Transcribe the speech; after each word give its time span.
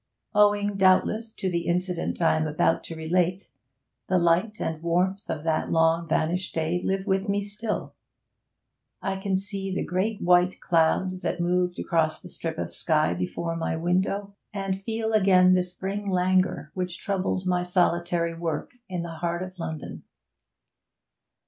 Owing, 0.33 0.77
doubtless, 0.77 1.31
to 1.33 1.47
the 1.47 1.67
incident 1.67 2.19
I 2.23 2.35
am 2.35 2.47
about 2.47 2.83
to 2.85 2.95
relate, 2.95 3.51
the 4.07 4.17
light 4.17 4.59
and 4.59 4.81
warmth 4.81 5.29
of 5.29 5.43
that 5.43 5.69
long 5.69 6.09
vanished 6.09 6.55
day 6.55 6.81
live 6.83 7.05
with 7.05 7.29
me 7.29 7.43
still; 7.43 7.93
I 9.03 9.17
can 9.17 9.37
see 9.37 9.71
the 9.71 9.85
great 9.85 10.19
white 10.19 10.59
clouds 10.59 11.21
that 11.21 11.39
moved 11.39 11.77
across 11.77 12.19
the 12.19 12.29
strip 12.29 12.57
of 12.57 12.73
sky 12.73 13.13
before 13.13 13.55
my 13.55 13.75
window, 13.75 14.35
and 14.51 14.81
feel 14.81 15.13
again 15.13 15.53
the 15.53 15.61
spring 15.61 16.09
languor 16.09 16.71
which 16.73 16.97
troubled 16.97 17.45
my 17.45 17.61
solitary 17.61 18.33
work 18.33 18.71
in 18.89 19.03
the 19.03 19.17
heart 19.17 19.43
of 19.43 19.59
London. 19.59 20.01